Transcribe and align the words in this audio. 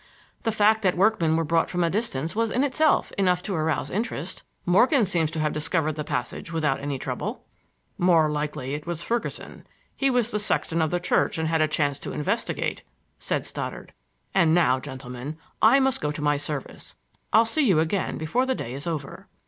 The 0.41 0.51
fact 0.51 0.81
that 0.81 0.97
workmen 0.97 1.35
were 1.35 1.43
brought 1.43 1.69
from 1.69 1.83
a 1.83 1.89
distance 1.91 2.35
was 2.35 2.49
in 2.49 2.63
itself 2.63 3.11
enough 3.19 3.43
to 3.43 3.53
arouse 3.53 3.91
interest. 3.91 4.41
Morgan 4.65 5.05
seems 5.05 5.29
to 5.29 5.39
have 5.39 5.53
discovered 5.53 5.91
the 5.93 6.03
passage 6.03 6.51
without 6.51 6.79
any 6.79 6.97
trouble." 6.97 7.45
"More 7.99 8.27
likely 8.27 8.73
it 8.73 8.87
was 8.87 9.03
Ferguson. 9.03 9.63
He 9.95 10.09
was 10.09 10.31
the 10.31 10.39
sexton 10.39 10.81
of 10.81 10.89
the 10.89 10.99
church 10.99 11.37
and 11.37 11.47
had 11.47 11.61
a 11.61 11.67
chance 11.67 11.99
to 11.99 12.13
investigate," 12.13 12.81
said 13.19 13.45
Stoddard. 13.45 13.93
"And 14.33 14.55
now, 14.55 14.79
gentlemen, 14.79 15.37
I 15.61 15.79
must 15.79 16.01
go 16.01 16.11
to 16.11 16.19
my 16.19 16.35
service. 16.35 16.95
I'll 17.31 17.45
see 17.45 17.63
you 17.67 17.79
again 17.79 18.17
before 18.17 18.47
the 18.47 18.55
day 18.55 18.73
is 18.73 18.87
over." 18.87 19.27